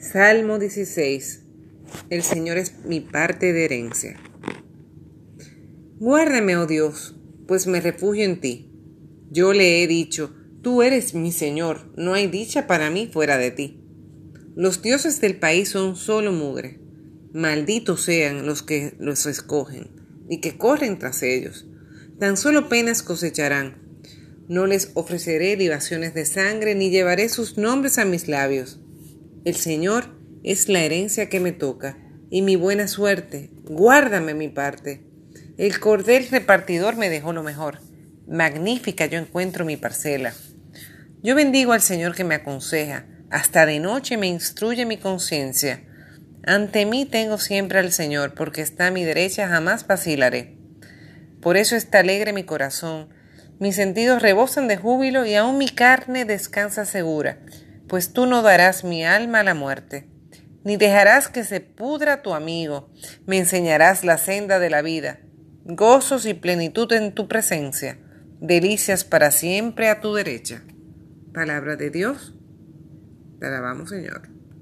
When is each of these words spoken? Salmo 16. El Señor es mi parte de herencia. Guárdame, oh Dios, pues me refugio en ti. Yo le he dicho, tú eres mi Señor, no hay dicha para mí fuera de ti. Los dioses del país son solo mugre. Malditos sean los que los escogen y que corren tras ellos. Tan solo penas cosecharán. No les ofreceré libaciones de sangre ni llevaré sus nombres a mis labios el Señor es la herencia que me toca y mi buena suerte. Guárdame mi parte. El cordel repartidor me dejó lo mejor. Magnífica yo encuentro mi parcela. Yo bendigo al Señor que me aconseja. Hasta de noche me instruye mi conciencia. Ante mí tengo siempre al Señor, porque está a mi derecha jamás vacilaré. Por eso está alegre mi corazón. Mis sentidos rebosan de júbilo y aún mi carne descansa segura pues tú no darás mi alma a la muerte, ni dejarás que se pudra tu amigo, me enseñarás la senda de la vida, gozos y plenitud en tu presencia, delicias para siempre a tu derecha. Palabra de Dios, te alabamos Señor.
Salmo 0.00 0.58
16. 0.58 1.42
El 2.08 2.22
Señor 2.22 2.56
es 2.56 2.86
mi 2.86 3.00
parte 3.00 3.52
de 3.52 3.66
herencia. 3.66 4.18
Guárdame, 5.98 6.56
oh 6.56 6.66
Dios, 6.66 7.16
pues 7.46 7.66
me 7.66 7.82
refugio 7.82 8.24
en 8.24 8.40
ti. 8.40 8.72
Yo 9.30 9.52
le 9.52 9.82
he 9.82 9.86
dicho, 9.86 10.34
tú 10.62 10.80
eres 10.80 11.12
mi 11.12 11.32
Señor, 11.32 11.92
no 11.98 12.14
hay 12.14 12.28
dicha 12.28 12.66
para 12.66 12.88
mí 12.88 13.10
fuera 13.12 13.36
de 13.36 13.50
ti. 13.50 13.84
Los 14.56 14.80
dioses 14.80 15.20
del 15.20 15.36
país 15.36 15.68
son 15.68 15.96
solo 15.96 16.32
mugre. 16.32 16.80
Malditos 17.34 18.00
sean 18.00 18.46
los 18.46 18.62
que 18.62 18.94
los 18.98 19.26
escogen 19.26 19.90
y 20.30 20.40
que 20.40 20.56
corren 20.56 20.98
tras 20.98 21.22
ellos. 21.22 21.66
Tan 22.18 22.38
solo 22.38 22.70
penas 22.70 23.02
cosecharán. 23.02 23.82
No 24.48 24.66
les 24.66 24.92
ofreceré 24.94 25.58
libaciones 25.58 26.14
de 26.14 26.24
sangre 26.24 26.74
ni 26.74 26.88
llevaré 26.88 27.28
sus 27.28 27.58
nombres 27.58 27.98
a 27.98 28.06
mis 28.06 28.28
labios 28.28 28.80
el 29.44 29.56
Señor 29.56 30.04
es 30.44 30.68
la 30.68 30.80
herencia 30.80 31.30
que 31.30 31.40
me 31.40 31.52
toca 31.52 31.96
y 32.28 32.42
mi 32.42 32.56
buena 32.56 32.88
suerte. 32.88 33.50
Guárdame 33.64 34.34
mi 34.34 34.48
parte. 34.48 35.00
El 35.56 35.80
cordel 35.80 36.28
repartidor 36.28 36.96
me 36.96 37.08
dejó 37.08 37.32
lo 37.32 37.42
mejor. 37.42 37.78
Magnífica 38.28 39.06
yo 39.06 39.18
encuentro 39.18 39.64
mi 39.64 39.78
parcela. 39.78 40.34
Yo 41.22 41.34
bendigo 41.34 41.72
al 41.72 41.80
Señor 41.80 42.14
que 42.14 42.24
me 42.24 42.34
aconseja. 42.34 43.06
Hasta 43.30 43.64
de 43.64 43.80
noche 43.80 44.18
me 44.18 44.26
instruye 44.26 44.84
mi 44.84 44.98
conciencia. 44.98 45.84
Ante 46.44 46.84
mí 46.84 47.06
tengo 47.06 47.38
siempre 47.38 47.78
al 47.78 47.92
Señor, 47.92 48.34
porque 48.34 48.60
está 48.60 48.88
a 48.88 48.90
mi 48.90 49.04
derecha 49.04 49.48
jamás 49.48 49.86
vacilaré. 49.86 50.58
Por 51.40 51.56
eso 51.56 51.76
está 51.76 52.00
alegre 52.00 52.34
mi 52.34 52.44
corazón. 52.44 53.08
Mis 53.58 53.76
sentidos 53.76 54.20
rebosan 54.20 54.68
de 54.68 54.76
júbilo 54.76 55.24
y 55.24 55.34
aún 55.34 55.56
mi 55.56 55.68
carne 55.68 56.26
descansa 56.26 56.84
segura 56.84 57.38
pues 57.90 58.12
tú 58.12 58.26
no 58.26 58.42
darás 58.42 58.84
mi 58.84 59.04
alma 59.04 59.40
a 59.40 59.42
la 59.42 59.54
muerte, 59.54 60.08
ni 60.62 60.76
dejarás 60.76 61.26
que 61.26 61.42
se 61.42 61.60
pudra 61.60 62.22
tu 62.22 62.34
amigo, 62.34 62.88
me 63.26 63.36
enseñarás 63.36 64.04
la 64.04 64.16
senda 64.16 64.60
de 64.60 64.70
la 64.70 64.80
vida, 64.80 65.18
gozos 65.64 66.24
y 66.24 66.34
plenitud 66.34 66.92
en 66.92 67.12
tu 67.12 67.26
presencia, 67.26 67.98
delicias 68.40 69.02
para 69.02 69.32
siempre 69.32 69.88
a 69.88 70.00
tu 70.00 70.14
derecha. 70.14 70.62
Palabra 71.34 71.74
de 71.74 71.90
Dios, 71.90 72.32
te 73.40 73.46
alabamos 73.48 73.90
Señor. 73.90 74.39